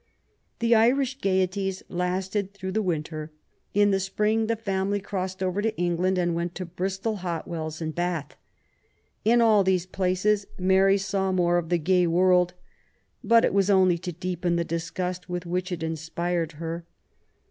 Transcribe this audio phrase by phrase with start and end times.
[0.57, 3.29] The Irish gaieties lasted through the winter.
[3.75, 7.93] In the spring the family crossed over to England and went to Bristol Hotwells and
[7.93, 8.35] Bath.
[9.23, 12.55] In all these places Mary saw more of the gay world,
[13.23, 16.83] but it was only to deepen the disgust with which it inspired her.